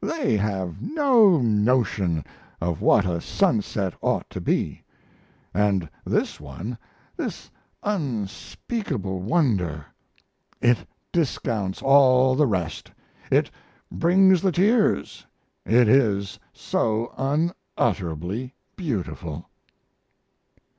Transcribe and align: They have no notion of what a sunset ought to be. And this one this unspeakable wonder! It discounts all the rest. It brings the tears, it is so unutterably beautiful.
They 0.00 0.38
have 0.38 0.80
no 0.80 1.42
notion 1.42 2.24
of 2.58 2.80
what 2.80 3.04
a 3.04 3.20
sunset 3.20 3.92
ought 4.00 4.30
to 4.30 4.40
be. 4.40 4.82
And 5.52 5.90
this 6.06 6.40
one 6.40 6.78
this 7.18 7.50
unspeakable 7.82 9.20
wonder! 9.20 9.84
It 10.62 10.78
discounts 11.12 11.82
all 11.82 12.34
the 12.34 12.46
rest. 12.46 12.90
It 13.30 13.50
brings 13.92 14.40
the 14.40 14.52
tears, 14.52 15.26
it 15.66 15.86
is 15.86 16.38
so 16.54 17.12
unutterably 17.18 18.54
beautiful. 18.76 19.50